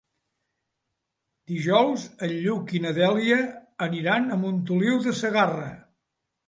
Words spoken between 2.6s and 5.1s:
i na Dèlia aniran a Montoliu